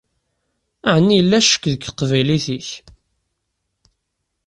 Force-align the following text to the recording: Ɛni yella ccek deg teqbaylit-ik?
Ɛni 0.95 1.13
yella 1.17 1.39
ccek 1.45 1.63
deg 1.71 1.81
teqbaylit-ik? 1.83 2.69